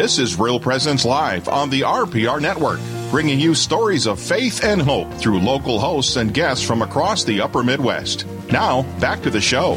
[0.00, 2.78] This is Real Presence Live on the RPR Network,
[3.10, 7.40] bringing you stories of faith and hope through local hosts and guests from across the
[7.40, 8.24] upper Midwest.
[8.52, 9.74] Now, back to the show.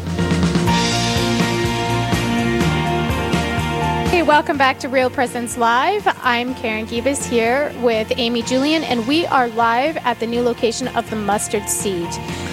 [4.10, 6.06] Hey, welcome back to Real Presence Live.
[6.22, 10.86] I'm Karen Gibas here with Amy Julian, and we are live at the new location
[10.96, 12.06] of the Mustard Seed.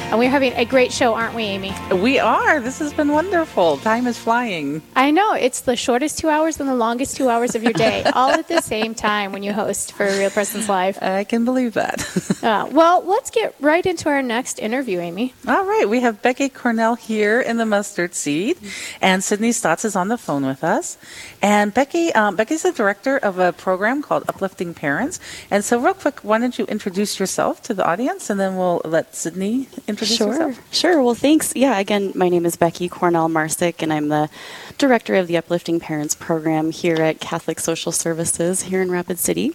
[0.09, 1.71] And we're having a great show, aren't we, Amy?
[1.93, 2.59] We are.
[2.59, 3.77] This has been wonderful.
[3.77, 4.81] Time is flying.
[4.95, 5.33] I know.
[5.33, 8.47] It's the shortest two hours and the longest two hours of your day, all at
[8.47, 10.97] the same time when you host for Real Presence Live.
[10.99, 12.01] I can believe that.
[12.43, 15.35] uh, well, let's get right into our next interview, Amy.
[15.47, 15.87] All right.
[15.87, 18.57] We have Becky Cornell here in the Mustard Seed,
[19.01, 20.97] and Sydney Stotts is on the phone with us.
[21.39, 25.19] And Becky, um, Becky's the director of a program called Uplifting Parents.
[25.51, 28.81] And so, real quick, why don't you introduce yourself to the audience, and then we'll
[28.83, 30.27] let Sydney introduce sure.
[30.27, 30.73] yourself.
[30.73, 31.01] Sure.
[31.01, 31.53] Well, thanks.
[31.55, 34.29] Yeah, again, my name is Becky Cornell Marsick, and I'm the
[34.77, 39.53] director of the Uplifting Parents program here at Catholic Social Services here in Rapid City.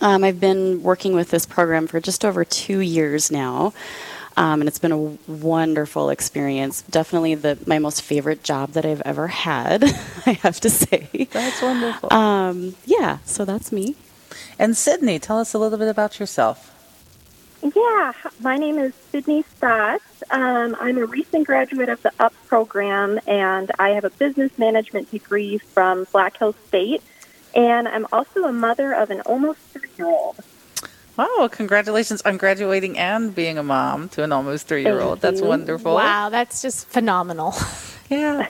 [0.00, 3.72] Um, I've been working with this program for just over two years now.
[4.38, 6.82] Um, and it's been a wonderful experience.
[6.82, 9.82] Definitely the my most favorite job that I've ever had.
[10.26, 11.28] I have to say.
[11.32, 12.12] That's wonderful.
[12.12, 13.96] Um, yeah, so that's me.
[14.58, 16.75] And Sydney, tell us a little bit about yourself.
[17.62, 20.22] Yeah, my name is Sydney Stotts.
[20.30, 25.10] Um, I'm a recent graduate of the UP program, and I have a business management
[25.10, 27.02] degree from Black Hills State.
[27.54, 30.36] And I'm also a mother of an almost three year old.
[31.16, 35.20] Wow, congratulations on graduating and being a mom to an almost three year old.
[35.22, 35.94] That's wonderful.
[35.94, 37.54] Wow, that's just phenomenal.
[38.08, 38.46] Yeah.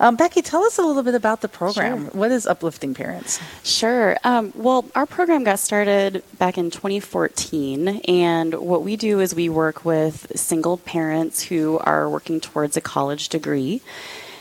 [0.00, 2.04] Um, Becky, tell us a little bit about the program.
[2.04, 2.10] Sure.
[2.12, 3.38] What is Uplifting Parents?
[3.62, 4.16] Sure.
[4.24, 9.50] Um, well, our program got started back in 2014, and what we do is we
[9.50, 13.82] work with single parents who are working towards a college degree.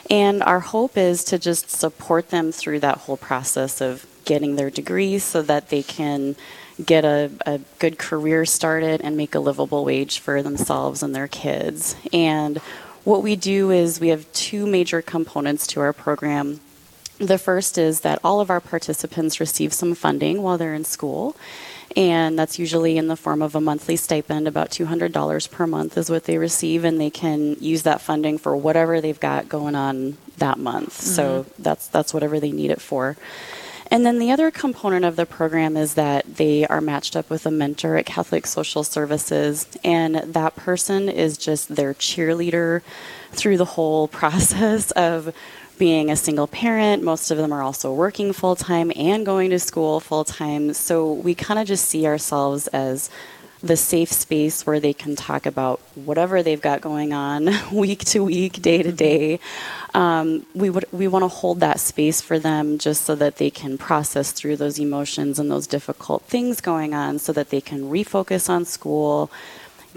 [0.10, 4.70] And our hope is to just support them through that whole process of getting their
[4.70, 6.38] degree so that they can
[6.84, 11.28] get a, a good career started and make a livable wage for themselves and their
[11.28, 11.98] kids.
[12.14, 12.62] And
[13.04, 16.60] what we do is we have two major components to our program.
[17.18, 21.36] The first is that all of our participants receive some funding while they're in school.
[21.96, 24.48] And that's usually in the form of a monthly stipend.
[24.48, 28.56] About $200 per month is what they receive, and they can use that funding for
[28.56, 30.94] whatever they've got going on that month.
[30.94, 31.64] So mm-hmm.
[31.64, 33.18] that's, that's whatever they need it for.
[33.92, 37.46] And then the other component of the program is that they are matched up with
[37.46, 42.82] a mentor at Catholic Social Services, and that person is just their cheerleader
[43.32, 45.34] through the whole process of
[45.80, 47.02] being a single parent.
[47.02, 50.74] Most of them are also working full time and going to school full time.
[50.74, 53.10] So we kind of just see ourselves as
[53.62, 58.24] the safe space where they can talk about whatever they've got going on week to
[58.24, 59.40] week, day to day.
[59.94, 63.50] Um, we would we want to hold that space for them just so that they
[63.50, 67.90] can process through those emotions and those difficult things going on, so that they can
[67.90, 69.30] refocus on school,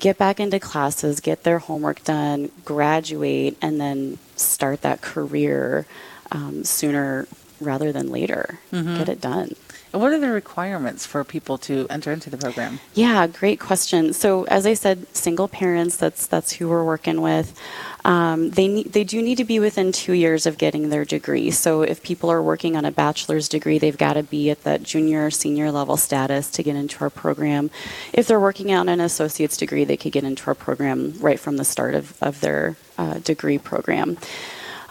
[0.00, 5.86] get back into classes, get their homework done, graduate, and then start that career
[6.32, 7.28] um, sooner
[7.60, 8.58] rather than later.
[8.96, 9.54] Get it done.
[9.92, 12.80] What are the requirements for people to enter into the program?
[12.94, 14.14] Yeah, great question.
[14.14, 17.54] So, as I said, single parents, that's, that's who we're working with.
[18.02, 21.50] Um, they, they do need to be within two years of getting their degree.
[21.50, 24.82] So, if people are working on a bachelor's degree, they've got to be at that
[24.82, 27.70] junior or senior level status to get into our program.
[28.14, 31.58] If they're working on an associate's degree, they could get into our program right from
[31.58, 34.16] the start of, of their uh, degree program.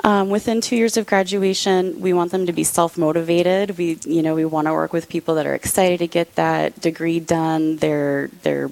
[0.03, 3.77] Um, within two years of graduation, we want them to be self-motivated.
[3.77, 6.81] We, you know, we want to work with people that are excited to get that
[6.81, 7.77] degree done.
[7.77, 8.71] They're, they're,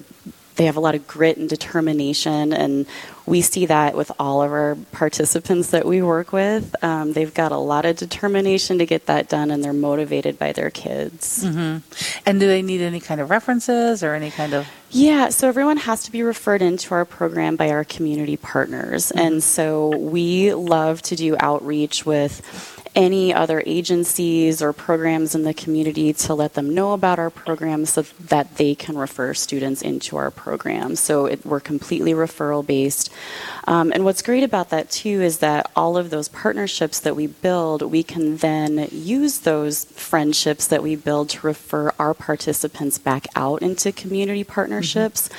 [0.60, 2.84] they have a lot of grit and determination, and
[3.24, 6.76] we see that with all of our participants that we work with.
[6.84, 10.52] Um, they've got a lot of determination to get that done, and they're motivated by
[10.52, 11.42] their kids.
[12.26, 15.78] And do they need any kind of references or any kind of Yeah, so everyone
[15.78, 19.10] has to be referred into our program by our community partners.
[19.12, 22.42] And so we love to do outreach with
[22.94, 27.86] any other agencies or programs in the community to let them know about our program
[27.86, 30.96] so that they can refer students into our program.
[30.96, 33.10] So it, we're completely referral based.
[33.66, 37.28] Um, and what's great about that too is that all of those partnerships that we
[37.28, 43.26] build, we can then use those friendships that we build to refer our participants back
[43.36, 45.30] out into community partnerships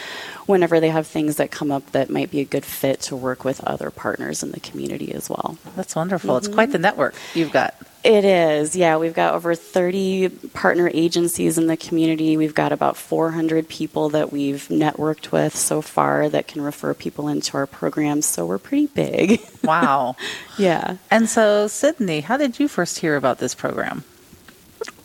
[0.45, 3.43] whenever they have things that come up that might be a good fit to work
[3.43, 5.57] with other partners in the community as well.
[5.75, 6.37] That's wonderful.
[6.37, 6.73] It's quite mm-hmm.
[6.73, 7.75] the network you've got.
[8.03, 8.97] It is, yeah.
[8.97, 12.35] We've got over 30 partner agencies in the community.
[12.35, 17.27] We've got about 400 people that we've networked with so far that can refer people
[17.27, 18.25] into our programs.
[18.25, 19.41] So we're pretty big.
[19.63, 20.15] Wow.
[20.57, 20.97] yeah.
[21.11, 24.03] and so, Sydney, how did you first hear about this program?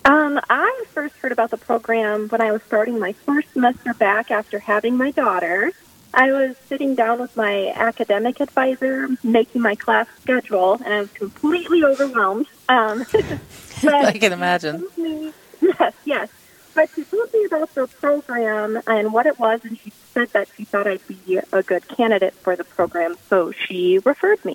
[0.06, 4.31] Um, I first heard about the program when I was starting my first semester back
[4.31, 5.73] after having my daughter.
[6.14, 11.11] I was sitting down with my academic advisor, making my class schedule, and I was
[11.11, 12.47] completely overwhelmed.
[12.69, 13.05] Um,
[13.82, 14.87] I can imagine.
[14.97, 16.29] me- yes, yes.
[16.73, 20.47] But she told me about the program and what it was, and she said that
[20.56, 24.55] she thought I'd be a good candidate for the program, so she referred me.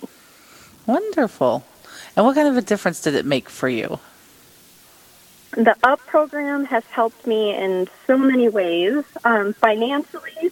[0.86, 1.62] Wonderful.
[2.16, 3.98] And what kind of a difference did it make for you?
[5.52, 9.04] The UP program has helped me in so many ways.
[9.22, 10.50] Um, financially,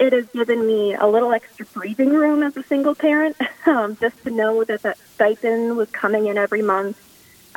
[0.00, 3.36] it has given me a little extra breathing room as a single parent.
[3.64, 7.00] Um, just to know that that stipend was coming in every month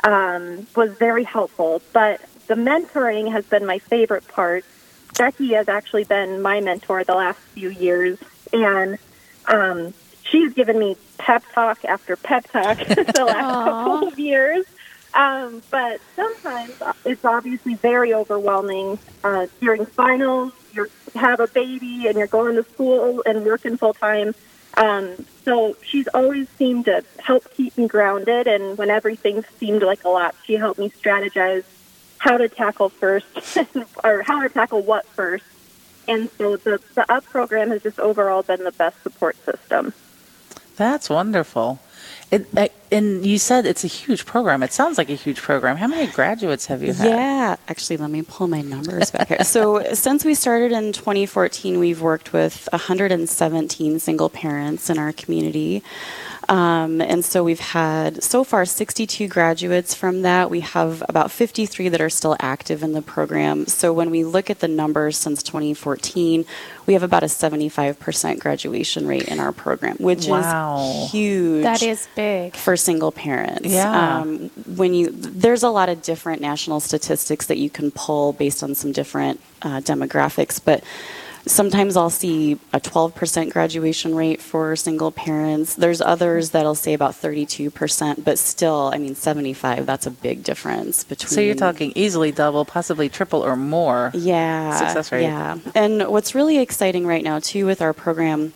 [0.04, 1.82] um, was very helpful.
[1.92, 4.64] But the mentoring has been my favorite part.
[5.18, 8.20] Becky has actually been my mentor the last few years,
[8.52, 8.98] and
[9.48, 14.64] um, she's given me pep talk after pep talk the last couple of years.
[15.16, 16.74] Um, but sometimes
[17.06, 18.98] it's obviously very overwhelming.
[19.24, 23.94] Uh, during finals, you have a baby and you're going to school and working full
[23.94, 24.34] time.
[24.74, 28.46] Um, so she's always seemed to help keep me grounded.
[28.46, 31.64] And when everything seemed like a lot, she helped me strategize
[32.18, 33.26] how to tackle first
[34.04, 35.44] or how to tackle what first.
[36.06, 39.94] And so the, the UP program has just overall been the best support system.
[40.76, 41.80] That's wonderful.
[42.30, 44.62] It, uh, and you said it's a huge program.
[44.62, 45.76] It sounds like a huge program.
[45.76, 47.06] How many graduates have you had?
[47.08, 49.44] Yeah, actually, let me pull my numbers back here.
[49.44, 55.82] So, since we started in 2014, we've worked with 117 single parents in our community.
[56.48, 60.48] Um, and so we've had so far 62 graduates from that.
[60.48, 63.66] We have about 53 that are still active in the program.
[63.66, 66.44] So when we look at the numbers since 2014,
[66.86, 70.78] we have about a 75% graduation rate in our program, which Wow.
[71.06, 72.54] is huge That is big.
[72.54, 73.68] for single parents.
[73.68, 74.20] Yeah.
[74.20, 78.62] Um, when you there's a lot of different national statistics that you can pull based
[78.62, 80.82] on some different uh, demographics, but
[81.46, 85.74] sometimes I'll see a 12% graduation rate for single parents.
[85.74, 91.04] There's others that'll say about 32%, but still, I mean, 75, that's a big difference
[91.04, 91.30] between.
[91.30, 94.10] So you're talking easily double, possibly triple or more.
[94.12, 94.76] Yeah.
[94.76, 95.22] Success rate.
[95.22, 95.58] Yeah.
[95.74, 98.52] And what's really exciting right now, too, with our program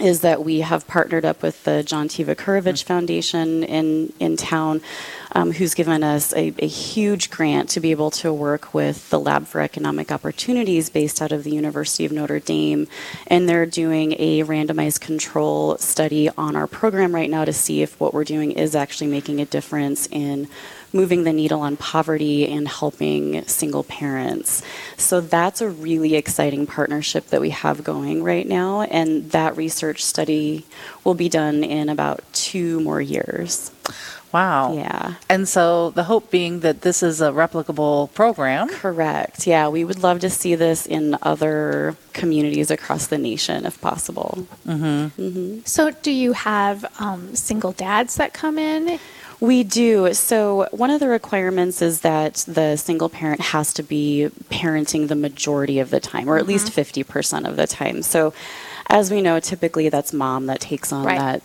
[0.00, 2.24] is that we have partnered up with the John T.
[2.24, 4.80] Vucurevich Foundation in, in town,
[5.32, 9.20] um, who's given us a, a huge grant to be able to work with the
[9.20, 12.88] Lab for Economic Opportunities based out of the University of Notre Dame.
[13.26, 18.00] And they're doing a randomized control study on our program right now to see if
[18.00, 20.48] what we're doing is actually making a difference in
[20.92, 24.62] moving the needle on poverty and helping single parents.
[24.96, 30.04] So that's a really exciting partnership that we have going right now, and that research
[30.04, 30.64] study
[31.04, 33.70] will be done in about two more years.
[34.32, 34.72] Wow.
[34.74, 35.14] Yeah.
[35.28, 38.68] And so the hope being that this is a replicable program.
[38.70, 39.46] Correct.
[39.46, 44.46] Yeah, we would love to see this in other communities across the nation if possible.
[44.66, 45.60] Mm-hmm.
[45.64, 48.98] So, do you have um, single dads that come in?
[49.42, 50.14] We do.
[50.14, 55.16] So, one of the requirements is that the single parent has to be parenting the
[55.16, 58.02] majority of the time, or at least 50% of the time.
[58.02, 58.32] So,
[58.86, 61.18] as we know, typically that's mom that takes on Right.
[61.18, 61.42] that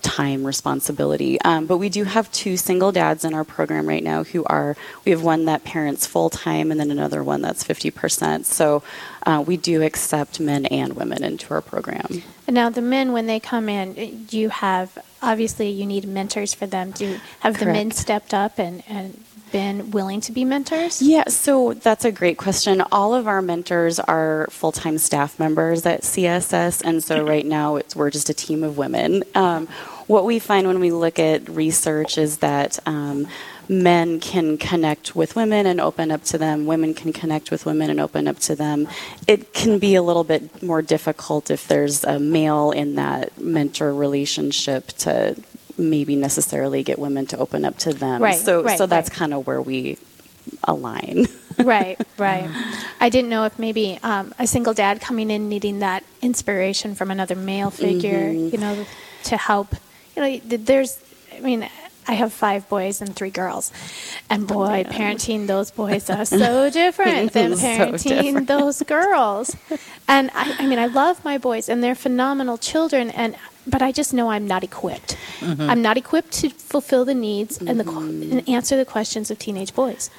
[0.00, 1.38] time responsibility.
[1.42, 4.74] Um, but we do have two single dads in our program right now who are,
[5.04, 8.46] we have one that parents full time and then another one that's 50%.
[8.46, 8.82] So,
[9.26, 12.22] uh, we do accept men and women into our program.
[12.46, 16.66] And now, the men, when they come in, you have obviously you need mentors for
[16.66, 16.92] them.
[16.92, 21.00] Do have the men stepped up and, and been willing to be mentors?
[21.00, 22.82] Yeah, so that's a great question.
[22.90, 27.76] All of our mentors are full time staff members at CSS, and so right now
[27.76, 29.22] it's, we're just a team of women.
[29.34, 29.68] Um,
[30.06, 33.28] what we find when we look at research is that um,
[33.68, 37.90] men can connect with women and open up to them, women can connect with women
[37.90, 38.88] and open up to them.
[39.26, 43.94] It can be a little bit more difficult if there's a male in that mentor
[43.94, 45.36] relationship to
[45.76, 48.22] maybe necessarily get women to open up to them.
[48.22, 49.18] Right, so right, so that's right.
[49.18, 49.98] kind of where we
[50.64, 51.26] align.
[51.58, 52.48] right, right.
[53.00, 57.10] I didn't know if maybe um, a single dad coming in needing that inspiration from
[57.10, 58.86] another male figure, you know,
[59.24, 59.74] to help.
[60.16, 60.98] You know, there's,
[61.34, 61.68] I mean,
[62.06, 63.72] I have five boys and three girls,
[64.28, 68.48] and oh, boy, parenting those boys are so different than So parenting different.
[68.48, 69.56] those girls.
[70.06, 73.92] And I, I mean, I love my boys, and they're phenomenal children, and but I
[73.92, 75.16] just know I'm not equipped.
[75.40, 75.70] Mm-hmm.
[75.70, 78.38] I'm not equipped to fulfill the needs and the mm-hmm.
[78.38, 80.10] and answer the questions of teenage boys.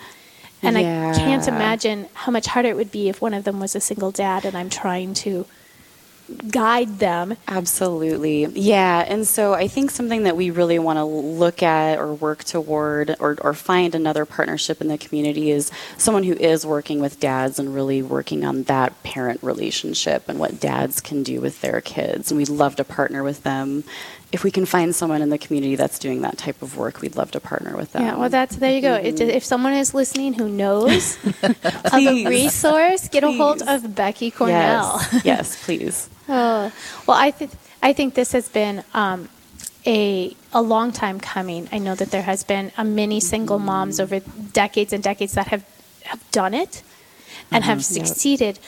[0.62, 3.76] And I can't imagine how much harder it would be if one of them was
[3.76, 5.46] a single dad and I'm trying to
[6.48, 7.38] guide them.
[7.48, 8.46] Absolutely.
[8.46, 9.06] Yeah.
[9.08, 13.16] And so I think something that we really want to look at or work toward
[13.20, 17.60] or, or find another partnership in the community is someone who is working with dads
[17.60, 22.32] and really working on that parent relationship and what dads can do with their kids.
[22.32, 23.84] And we'd love to partner with them.
[24.32, 27.16] If we can find someone in the community that's doing that type of work, we'd
[27.16, 28.02] love to partner with them.
[28.04, 28.96] Yeah, well, that's there you go.
[28.96, 34.32] It, if someone is listening who knows of a resource, get a hold of Becky
[34.32, 35.00] Cornell.
[35.14, 35.26] Yes.
[35.32, 36.10] yes, please.
[36.28, 36.72] Oh,
[37.08, 37.52] well, I think
[37.82, 39.30] I think this has been um,
[39.86, 41.70] a a long time coming.
[41.72, 44.20] I know that there has been a many single moms over
[44.52, 45.64] decades and decades that have
[46.04, 46.82] have done it
[47.52, 47.98] and have Mm-hmm.
[47.98, 48.08] Yep.
[48.08, 48.60] succeeded.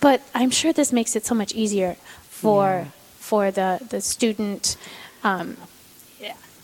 [0.00, 1.96] But I'm sure this makes it so much easier
[2.28, 2.88] for
[3.30, 4.76] for the the student.
[5.24, 5.56] Um,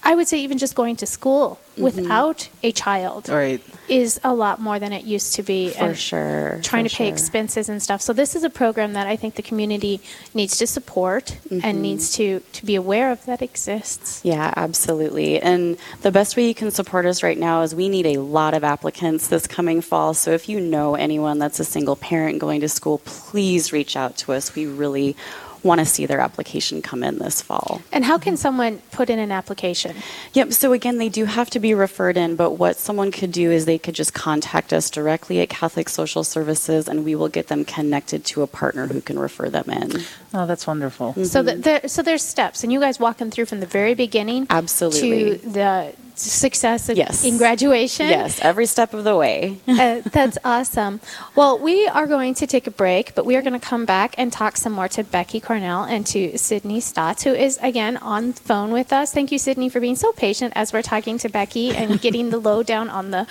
[0.06, 1.82] I would say even just going to school Mm-hmm.
[1.90, 3.60] without a child Right.
[3.88, 5.70] is a lot more than it used to be.
[5.70, 6.60] For and sure.
[6.62, 7.12] Trying for to pay sure.
[7.14, 8.00] expenses and stuff.
[8.00, 9.98] So this is a program that I think the community
[10.34, 11.60] needs to support Mm-hmm.
[11.66, 12.26] and needs to,
[12.58, 14.20] to be aware of that exists.
[14.22, 15.40] Yeah, absolutely.
[15.42, 18.54] And the best way you can support us right now is we need a lot
[18.54, 20.14] of applicants this coming fall.
[20.14, 24.16] So if you know anyone that's a single parent going to school, please reach out
[24.22, 24.54] to us.
[24.54, 25.16] We really
[25.64, 27.82] want to see their application come in this fall.
[27.90, 29.96] And how can someone put in an application?
[30.34, 30.52] Yep.
[30.52, 33.64] So again, they do have to be referred in, but what someone could do is
[33.64, 37.64] they could just contact us directly at Catholic Social Services, and we will get them
[37.64, 40.02] connected to a partner who can refer them in.
[40.32, 41.14] Oh, that's wonderful.
[41.14, 41.46] So mm-hmm.
[41.46, 44.46] that there, so there's steps, and you guys walk them through from the very beginning
[44.50, 45.38] Absolutely.
[45.38, 47.24] to the success of, Yes.
[47.24, 48.08] in graduation.
[48.08, 49.58] Yes, every step of the way.
[49.84, 51.00] Uh, that's awesome.
[51.34, 54.14] Well, we are going to take a break, but we are going to come back
[54.16, 58.32] and talk some more to Becky Cornell and to Sydney Stotts, who is again on
[58.32, 59.12] the phone with us.
[59.12, 62.38] Thank you, Sydney, for being so patient as we're talking to Becky and getting the
[62.38, 63.26] lowdown on the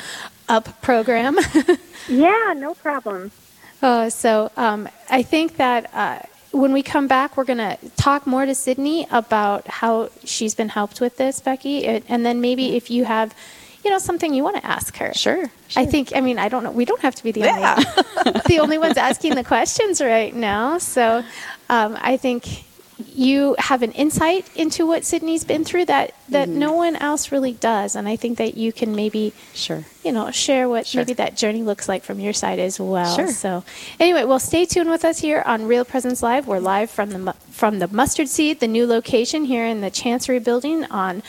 [0.50, 1.38] UP program.
[2.10, 3.32] Yeah, no problem.
[3.82, 6.20] Uh, so um, I think that uh,
[6.54, 10.70] when we come back, we're going to talk more to Sydney about how she's been
[10.70, 13.36] helped with this, Becky, and then maybe if you have,
[13.84, 15.14] you know, something you want to ask her.
[15.14, 15.52] Sure.
[15.76, 16.16] I think.
[16.16, 16.72] I mean, I don't know.
[16.72, 20.78] We don't have to be the only the only ones asking the questions right now.
[20.78, 21.24] So,
[21.70, 22.64] um, I think
[23.14, 26.60] you have an insight into what Sydney's been through that that Mm-hmm.
[26.60, 29.84] no one else really does, and I think that you can maybe Sure.
[30.04, 31.02] you know share what Sure.
[31.02, 33.16] maybe that journey looks like from your side as well.
[33.16, 33.28] Sure.
[33.30, 33.64] So,
[34.00, 36.48] anyway, well, stay tuned with us here on Real Presence Live.
[36.48, 40.40] We're live from the from the Mustard Seed, the new location here in the Chancery
[40.40, 41.24] Building on.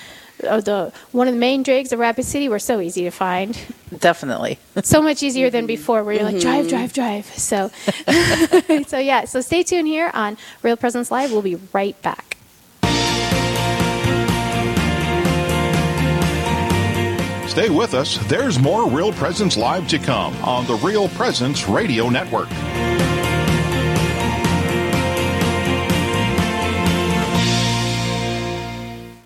[0.45, 2.49] Uh, the one of the main drags of Rapid City.
[2.49, 3.59] We're so easy to find
[3.99, 4.59] Definitely.
[4.83, 7.71] so much easier than before where you're like drive drive drive so
[8.87, 12.35] so yeah so stay tuned here on real presence live we'll be right back
[17.55, 18.19] Stay with us.
[18.27, 22.49] There's more Real Presence Live to come on the Real Presence Radio Network.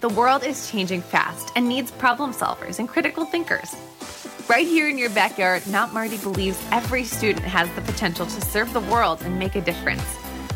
[0.00, 3.74] The world is changing fast and needs problem solvers and critical thinkers.
[4.48, 8.72] Right here in your backyard, Mount Marty believes every student has the potential to serve
[8.72, 10.04] the world and make a difference.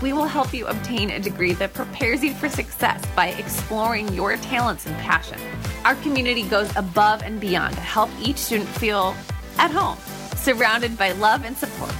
[0.00, 4.37] We will help you obtain a degree that prepares you for success by exploring your
[4.37, 5.40] talents and passion.
[5.84, 9.12] Our community goes above and beyond to help each student feel
[9.58, 9.99] at home,
[10.37, 11.92] surrounded by love and support.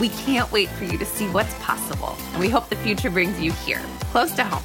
[0.00, 3.38] We can't wait for you to see what's possible, and we hope the future brings
[3.38, 4.64] you here, close to home,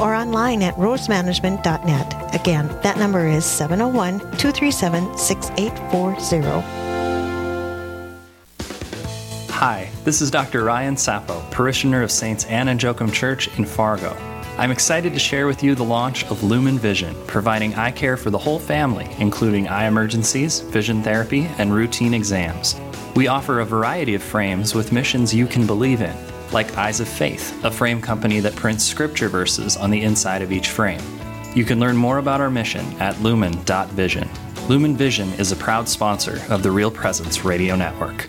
[0.00, 2.34] or online at rosemanagement.net.
[2.34, 6.90] Again, that number is 701 237 6840.
[9.52, 10.64] Hi, this is Dr.
[10.64, 14.16] Ryan Sapo, parishioner of Saints Anna and Joachim Church in Fargo.
[14.56, 18.30] I'm excited to share with you the launch of Lumen Vision, providing eye care for
[18.30, 22.80] the whole family, including eye emergencies, vision therapy, and routine exams.
[23.14, 26.16] We offer a variety of frames with missions you can believe in,
[26.52, 30.52] like Eyes of Faith, a frame company that prints scripture verses on the inside of
[30.52, 31.00] each frame.
[31.54, 34.28] You can learn more about our mission at lumen.vision.
[34.68, 38.28] Lumen Vision is a proud sponsor of the Real Presence Radio Network.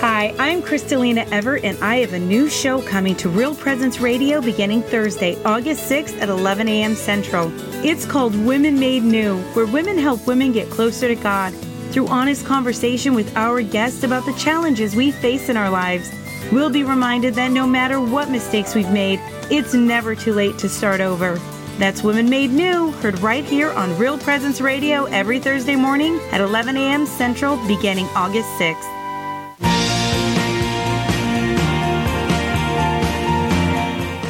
[0.00, 4.40] Hi, I'm Crystalina Evert, and I have a new show coming to Real Presence Radio
[4.40, 6.94] beginning Thursday, August 6th at 11 a.m.
[6.94, 7.50] Central.
[7.84, 11.52] It's called Women Made New, where women help women get closer to God
[11.90, 16.10] through honest conversation with our guests about the challenges we face in our lives.
[16.52, 20.68] We'll be reminded that no matter what mistakes we've made, it's never too late to
[20.68, 21.40] start over.
[21.78, 26.40] That's Women Made New, heard right here on Real Presence Radio every Thursday morning at
[26.40, 27.04] 11 a.m.
[27.04, 28.92] Central beginning August 6th.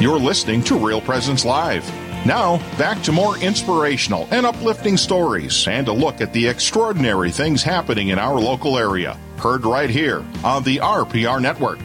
[0.01, 1.87] You're listening to Real Presence Live.
[2.25, 7.63] Now, back to more inspirational and uplifting stories and a look at the extraordinary things
[7.63, 9.17] happening in our local area.
[9.37, 11.79] Heard right here on the RPR Network.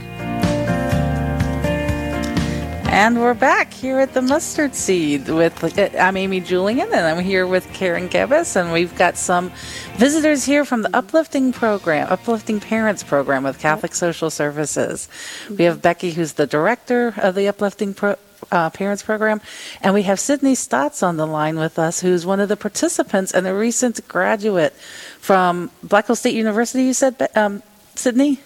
[2.92, 7.46] And we're back here at the Mustard Seed with I'm Amy Julian, and I'm here
[7.46, 9.50] with Karen Gebbis, and we've got some
[9.96, 15.08] visitors here from the Uplifting Program, Uplifting Parents Program with Catholic Social Services.
[15.48, 18.16] We have Becky, who's the director of the Uplifting Pro,
[18.50, 19.40] uh, Parents Program,
[19.80, 23.32] and we have Sydney Stotts on the line with us, who's one of the participants
[23.32, 24.74] and a recent graduate
[25.18, 26.84] from Black Hills State University.
[26.84, 27.62] You said, um,
[27.94, 28.42] Sydney.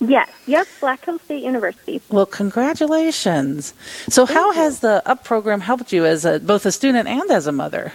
[0.00, 2.00] Yes, yes, Black Hills State University.
[2.08, 3.74] Well, congratulations.
[4.08, 7.46] So, how has the UP program helped you as a, both a student and as
[7.46, 7.92] a mother?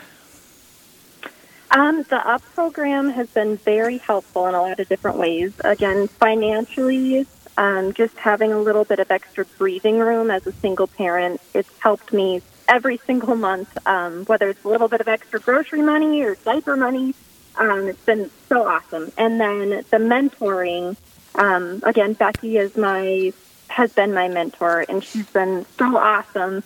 [1.71, 5.51] Um, the UP program has been very helpful in a lot of different ways.
[5.63, 7.25] Again, financially,
[7.57, 11.69] um, just having a little bit of extra breathing room as a single parent, it's
[11.79, 16.21] helped me every single month, um, whether it's a little bit of extra grocery money
[16.21, 17.15] or diaper money.
[17.57, 19.11] Um, it's been so awesome.
[19.17, 20.97] And then the mentoring,
[21.37, 23.33] um, again, Becky is my
[23.67, 26.63] has been my mentor, and she's been so awesome.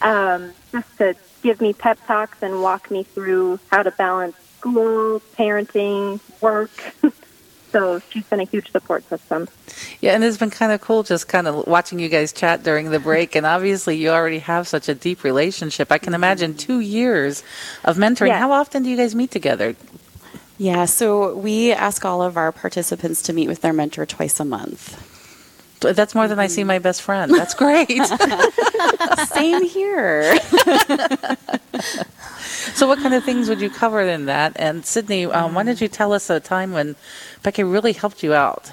[0.00, 5.20] Um, just to give me pep talks and walk me through how to balance school,
[5.36, 6.70] parenting, work.
[7.70, 9.48] so she's been a huge support system.
[10.00, 12.90] Yeah, and it's been kind of cool just kind of watching you guys chat during
[12.90, 13.36] the break.
[13.36, 15.92] And obviously, you already have such a deep relationship.
[15.92, 17.42] I can imagine two years
[17.84, 18.28] of mentoring.
[18.28, 18.38] Yeah.
[18.38, 19.76] How often do you guys meet together?
[20.58, 24.44] Yeah, so we ask all of our participants to meet with their mentor twice a
[24.44, 25.04] month.
[25.80, 27.32] That's more than I see my best friend.
[27.32, 27.88] That's great.
[29.28, 30.36] Same here.
[32.74, 34.54] so, what kind of things would you cover in that?
[34.56, 36.96] And Sydney, um, why don't you tell us a time when
[37.44, 38.72] Becky really helped you out?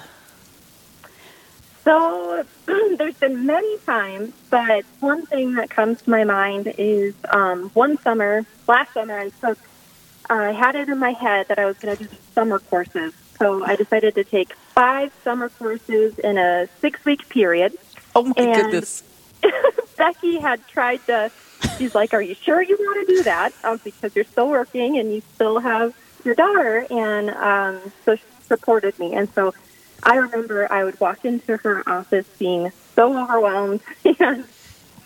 [1.86, 7.70] So there's been many times, but one thing that comes to my mind is um,
[7.74, 9.56] one summer, last summer, I took,
[10.28, 13.12] I had it in my head that I was going to do summer courses.
[13.38, 17.76] So I decided to take five summer courses in a six week period.
[18.14, 19.02] Oh my And- goodness.
[19.96, 21.30] Becky had tried to.
[21.78, 23.52] She's like, "Are you sure you want to do that?
[23.64, 28.22] Um, because you're still working and you still have your daughter." And um, so she
[28.46, 29.14] supported me.
[29.14, 29.54] And so
[30.02, 33.80] I remember I would walk into her office being so overwhelmed,
[34.18, 34.44] and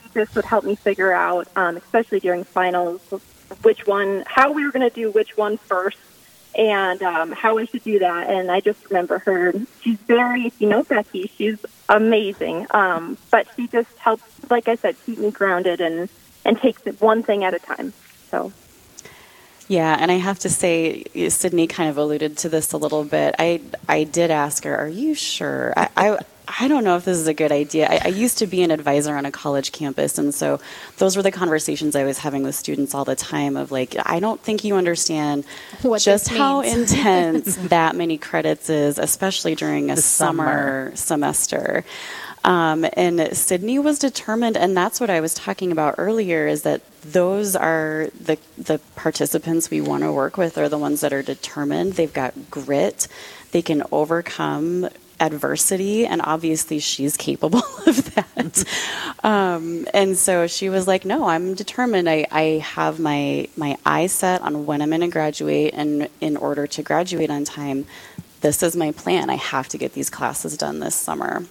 [0.03, 3.01] she just would help me figure out, um, especially during finals,
[3.63, 5.99] which one, how we were going to do which one first,
[6.55, 8.29] and um, how we should do that.
[8.29, 9.53] And I just remember her.
[9.81, 12.67] She's very, if you know Becky, she's amazing.
[12.71, 16.09] Um, but she just helps, like I said, keep me grounded and
[16.45, 17.93] and takes it one thing at a time.
[18.31, 18.53] So
[19.69, 23.35] Yeah, and I have to say, Sydney kind of alluded to this a little bit.
[23.39, 26.19] I I did ask her, "Are you sure?" I I,
[26.59, 27.87] I don't know if this is a good idea.
[27.89, 30.61] I, I used to be an advisor on a college campus, and so
[30.99, 33.57] those were the conversations I was having with students all the time.
[33.57, 35.45] Of like, I don't think you understand
[35.83, 41.85] What just how intense that many credits is, especially during a The summer semester.
[42.43, 46.47] Um, and Sydney was determined, and that's what I was talking about earlier.
[46.47, 51.03] Is that those are the the participants we want to work with are the ones
[51.03, 51.95] that are determined.
[51.95, 53.09] They've got grit.
[53.53, 54.89] They can overcome
[55.21, 58.65] adversity, and obviously she's capable of that.
[59.23, 62.09] um, and so she was like, "No, I'm determined.
[62.09, 66.37] I, I have my my eye set on when I'm going to graduate, and in
[66.37, 67.87] order to graduate on time,
[68.41, 69.31] this is my plan.
[69.31, 71.45] I have to get these classes done this summer."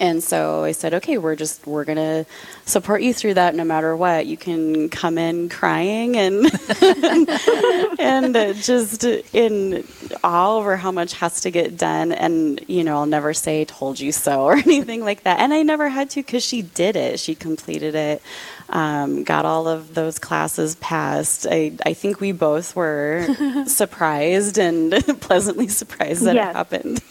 [0.00, 2.24] And so I said, okay, we're just we're gonna
[2.64, 4.26] support you through that no matter what.
[4.26, 6.46] You can come in crying and
[7.98, 9.84] and just in
[10.22, 12.12] awe over how much has to get done.
[12.12, 15.40] And you know, I'll never say "told you so" or anything like that.
[15.40, 17.18] And I never had to because she did it.
[17.20, 18.22] She completed it,
[18.68, 21.46] um, got all of those classes passed.
[21.50, 23.26] I I think we both were
[23.66, 26.50] surprised and pleasantly surprised that Yes.
[26.50, 27.02] it happened.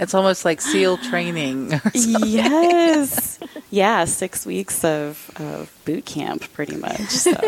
[0.00, 1.74] It's almost like SEAL training.
[1.74, 3.38] or yes.
[3.70, 7.08] Yeah, six weeks of, of boot camp, pretty much.
[7.10, 7.32] So.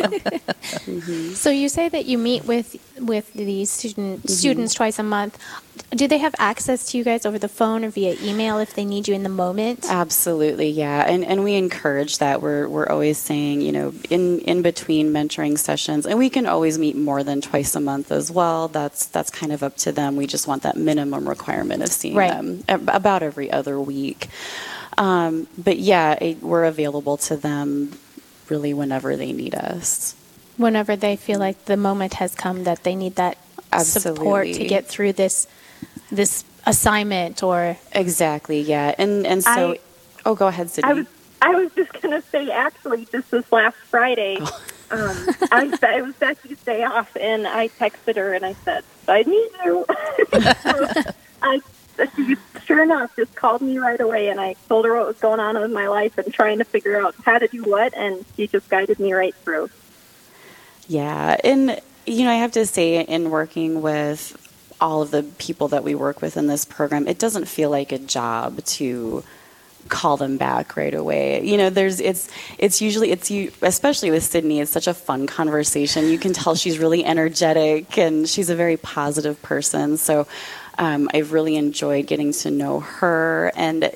[0.82, 1.34] Mhm.
[1.34, 4.28] So you say that you meet with with these student, Mm-hmm.
[4.28, 5.38] students twice a month.
[5.90, 8.84] Do they have access to you guys over the phone or via email if they
[8.84, 9.86] need you in the moment?
[9.88, 12.40] Absolutely, yeah, and and we encourage that.
[12.42, 16.78] We're we're always saying, you know, in in between mentoring sessions, and we can always
[16.78, 18.68] meet more than twice a month as well.
[18.68, 20.16] That's that's kind of up to them.
[20.16, 22.30] We just want that minimum requirement of seeing Right.
[22.30, 24.28] them about every other week.
[24.98, 27.92] Um, but yeah, it, we're available to them
[28.48, 30.14] really whenever they need us.
[30.56, 33.38] Whenever they feel like the moment has come that they need that
[33.82, 34.66] support to Absolutely.
[34.68, 35.46] get through this
[36.10, 39.72] this assignment or Exactly, yeah, and and so.
[39.72, 39.80] I-
[40.26, 40.90] oh, go ahead, Sydney.
[40.90, 41.06] I was
[41.42, 44.36] I was just going to say, actually, just this last Friday,
[44.92, 49.22] um, I, it was Becky's day off, and I texted her and I said, I
[49.22, 49.84] need you.
[50.62, 51.12] so
[51.42, 51.60] I,
[52.14, 55.40] she, sure enough, just called me right away, and I told her what was going
[55.40, 58.46] on with my life and trying to figure out how to do what, and she
[58.46, 59.68] just guided me right through.
[60.88, 64.36] Yeah, and you know, I have to say, in working with
[64.80, 67.92] all of the people that we work with in this program, it doesn't feel like
[67.92, 69.22] a job to
[69.88, 71.44] call them back right away.
[71.44, 75.26] You know, there's it's it's usually it's you especially with Sydney, it's such a fun
[75.26, 76.08] conversation.
[76.08, 79.96] You can tell she's really energetic and she's a very positive person.
[79.96, 80.26] So
[80.78, 83.90] um, I've really enjoyed getting to know her and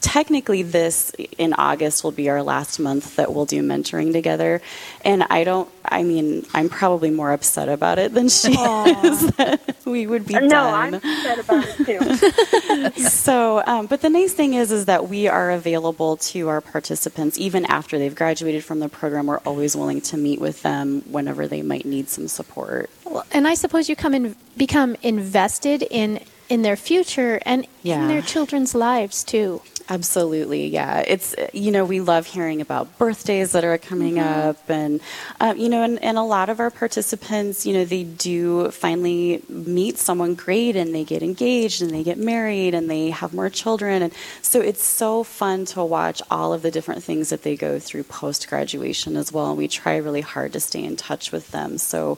[0.00, 4.60] technically this in August will be our last month that we'll do mentoring together.
[5.04, 9.76] And I don't I mean, I'm probably more upset about it than she is that
[9.84, 13.02] we would be no, done I'm upset about it too.
[13.02, 17.38] so, um, but the nice thing is, is that we are available to our participants
[17.38, 19.26] even after they've graduated from the program.
[19.26, 22.90] We're always willing to meet with them whenever they might need some support.
[23.04, 28.02] Well, and I suppose you come and become invested in in their future and Yeah.
[28.02, 29.62] in their children's lives too.
[29.90, 31.00] Absolutely, yeah.
[31.00, 35.00] It's you know we love hearing about birthdays that are coming up, and
[35.40, 39.42] uh, you know, and, and a lot of our participants, you know, they do finally
[39.48, 43.50] meet someone great, and they get engaged, and they get married, and they have more
[43.50, 47.56] children, and so it's so fun to watch all of the different things that they
[47.56, 49.48] go through post graduation as well.
[49.48, 52.16] And we try really hard to stay in touch with them, so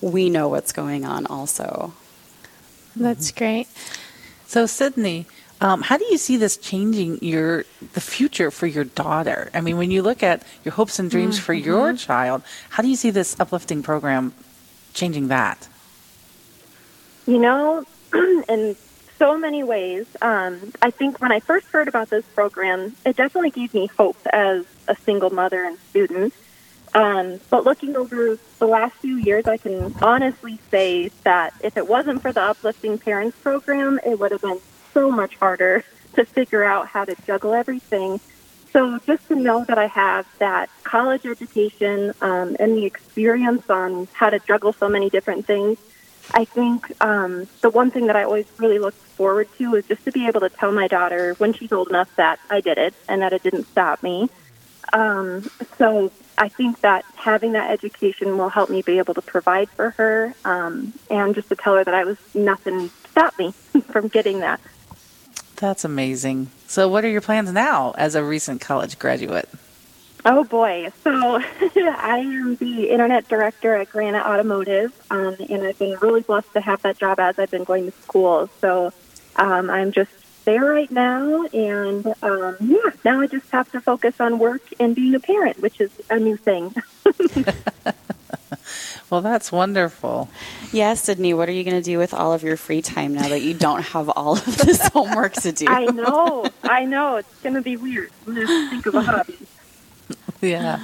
[0.00, 1.92] we know what's going on also.
[2.96, 3.68] That's great.
[4.44, 5.26] So, Sydney,
[5.62, 9.48] um, how do you see this changing your the future for your daughter?
[9.54, 12.88] I mean, when you look at your hopes and dreams for your child, how do
[12.88, 14.34] you see this uplifting program
[14.92, 15.68] changing that?
[17.28, 17.84] You know,
[18.48, 18.74] in
[19.18, 20.04] so many ways.
[20.20, 24.16] Um, I think when I first heard about this program, it definitely gave me hope
[24.32, 26.34] as a single mother and student.
[26.92, 31.86] Um, but looking over the last few years, I can honestly say that if it
[31.86, 34.58] wasn't for the Uplifting Parents program, it would have been
[34.92, 38.20] so much harder to figure out how to juggle everything.
[38.72, 44.08] So just to know that I have that college education um, and the experience on
[44.12, 45.78] how to juggle so many different things,
[46.32, 50.04] I think um, the one thing that I always really look forward to is just
[50.04, 52.94] to be able to tell my daughter when she's old enough that I did it
[53.08, 54.30] and that it didn't stop me.
[54.92, 59.68] Um, so I think that having that education will help me be able to provide
[59.70, 63.52] for her um, and just to tell her that I was nothing stopped me
[63.90, 64.60] from getting that.
[65.62, 66.50] That's amazing.
[66.66, 69.48] So, what are your plans now as a recent college graduate?
[70.24, 70.90] Oh boy.
[71.04, 71.12] So
[71.76, 76.60] I am the internet director at Granite Automotive, um, and I've been really blessed to
[76.60, 78.50] have that job as I've been going to school.
[78.60, 78.92] So
[79.36, 80.10] um, I'm just
[80.44, 84.96] there right now, and um, yeah, now I just have to focus on work and
[84.96, 86.74] being a parent, which is a new thing.
[89.10, 90.28] well, that's wonderful.
[90.72, 93.28] Yeah, Sydney, what are you going to do with all of your free time now
[93.28, 95.66] that you don't have all of this homework to do?
[95.68, 97.16] I know, I know.
[97.16, 98.10] It's going to be weird.
[98.26, 99.38] I'm going to think of a hobby.
[100.40, 100.80] Yeah.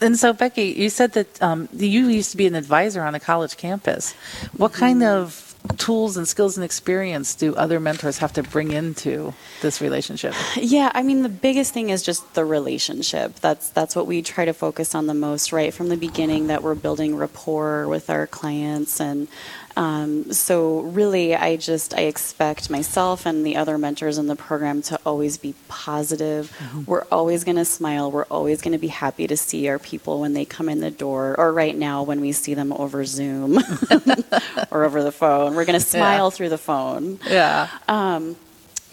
[0.00, 3.20] And so, Becky, you said that um, you used to be an advisor on a
[3.20, 4.14] college campus.
[4.56, 9.32] What kind of tools and skills and experience do other mentors have to bring into
[9.60, 10.34] this relationship?
[10.56, 13.36] Yeah, I mean the biggest thing is just the relationship.
[13.36, 16.48] That's that's what we try to focus on the most, right from the beginning.
[16.48, 19.28] That we're building rapport with our clients, and
[19.76, 24.82] um, so really, I just I expect myself and the other mentors in the program
[24.82, 26.54] to always be positive.
[26.58, 26.84] Mm-hmm.
[26.86, 28.10] We're always going to smile.
[28.10, 30.90] We're always going to be happy to see our people when they come in the
[30.90, 33.58] door, or right now when we see them over Zoom
[34.70, 35.51] or over the phone.
[35.54, 36.30] We're going to smile yeah.
[36.30, 37.18] through the phone.
[37.28, 37.68] Yeah.
[37.88, 38.36] Um,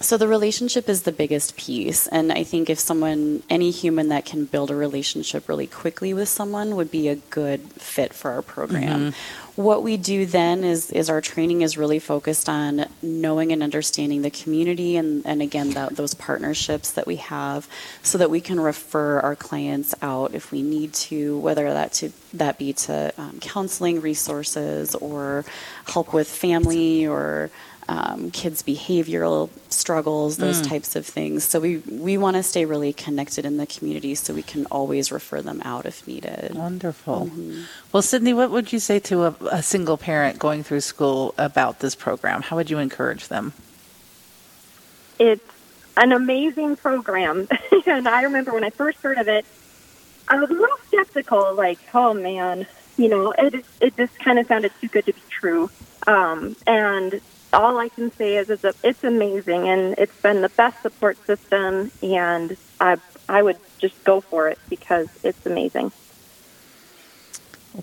[0.01, 4.25] so the relationship is the biggest piece and i think if someone any human that
[4.25, 8.41] can build a relationship really quickly with someone would be a good fit for our
[8.41, 9.11] program.
[9.11, 9.61] Mm-hmm.
[9.61, 14.21] What we do then is is our training is really focused on knowing and understanding
[14.21, 17.67] the community and, and again that, those partnerships that we have
[18.01, 22.11] so that we can refer our clients out if we need to whether that to
[22.33, 25.43] that be to um, counseling resources or
[25.87, 27.51] help with family or
[27.89, 30.69] um, kids' behavioral struggles, those mm.
[30.69, 31.43] types of things.
[31.43, 35.11] So we we want to stay really connected in the community, so we can always
[35.11, 36.53] refer them out if needed.
[36.53, 37.25] Wonderful.
[37.25, 37.63] Mm-hmm.
[37.91, 41.79] Well, Sydney, what would you say to a, a single parent going through school about
[41.79, 42.43] this program?
[42.43, 43.53] How would you encourage them?
[45.17, 45.43] It's
[45.97, 47.47] an amazing program,
[47.87, 49.45] and I remember when I first heard of it,
[50.27, 51.55] I was a little skeptical.
[51.55, 55.21] Like, oh man, you know, it it just kind of sounded too good to be
[55.31, 55.71] true.
[56.05, 57.19] Um, and
[57.53, 61.17] all I can say is it's, a, it's amazing, and it's been the best support
[61.25, 65.91] system, and I I would just go for it because it's amazing.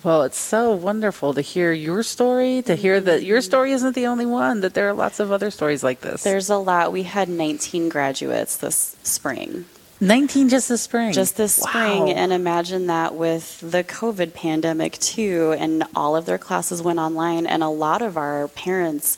[0.02, 3.44] Well, it's so wonderful to hear your story, to hear that your mm-hmm.
[3.44, 6.24] story isn't the only one, that there are lots of other stories like this.
[6.24, 6.92] There's a lot.
[6.92, 9.64] We had 19 graduates this spring.
[10.00, 11.12] 19 just this spring.
[11.12, 11.70] Just this wow.
[11.70, 12.10] spring.
[12.10, 15.54] And imagine that with the COVID pandemic, too.
[15.56, 17.46] And all of their classes went online.
[17.46, 19.16] And a lot of our parents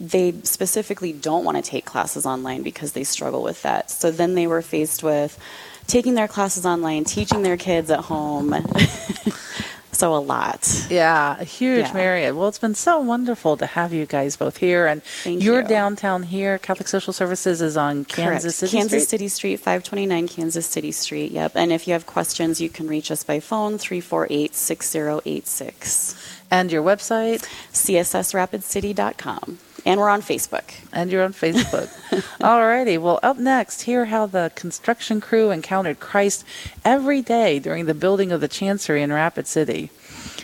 [0.00, 3.90] they specifically don't want to take classes online because they struggle with that.
[3.90, 5.38] So then they were faced with
[5.86, 8.54] taking their classes online, teaching their kids at home.
[9.92, 10.86] so a lot.
[10.88, 11.92] Yeah, a huge yeah.
[11.92, 12.34] myriad.
[12.34, 14.86] Well, it's been so wonderful to have you guys both here.
[14.86, 15.68] And Thank you're you.
[15.68, 16.56] downtown here.
[16.56, 18.56] Catholic Social Services is on Kansas Correct.
[18.56, 19.10] City Kansas Street.
[19.10, 21.32] City Street, 529 Kansas City Street.
[21.32, 21.52] Yep.
[21.56, 26.36] And if you have questions, you can reach us by phone 348 6086.
[26.50, 27.46] And your website?
[27.72, 29.58] CSSRapidCity.com.
[29.84, 30.74] And we're on Facebook.
[30.92, 31.88] And you're on Facebook.
[32.40, 32.98] All righty.
[32.98, 36.44] Well, up next, hear how the construction crew encountered Christ
[36.84, 39.90] every day during the building of the Chancery in Rapid City.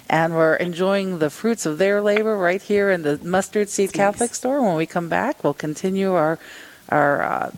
[0.08, 4.30] And we're enjoying the fruits of their labor right here in the Mustard Seed Catholic
[4.30, 4.38] nice.
[4.38, 4.62] store.
[4.62, 6.38] When we come back, we'll continue our
[6.88, 7.50] our uh,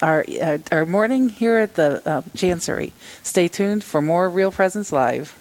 [0.00, 2.92] our uh, our morning here at the uh, Chancery.
[3.22, 5.36] Stay tuned for more Real Presence Live.